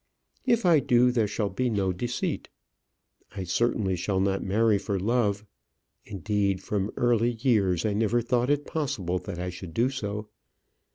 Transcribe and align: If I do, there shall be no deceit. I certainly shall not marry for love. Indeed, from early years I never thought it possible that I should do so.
If 0.47 0.65
I 0.65 0.79
do, 0.79 1.11
there 1.11 1.27
shall 1.27 1.51
be 1.51 1.69
no 1.69 1.93
deceit. 1.93 2.49
I 3.35 3.43
certainly 3.43 3.95
shall 3.95 4.19
not 4.19 4.41
marry 4.43 4.79
for 4.79 4.99
love. 4.99 5.45
Indeed, 6.05 6.59
from 6.63 6.89
early 6.97 7.33
years 7.33 7.85
I 7.85 7.93
never 7.93 8.19
thought 8.23 8.49
it 8.49 8.65
possible 8.65 9.19
that 9.19 9.37
I 9.37 9.51
should 9.51 9.75
do 9.75 9.91
so. 9.91 10.29